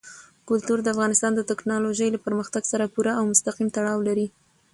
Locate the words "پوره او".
2.93-3.23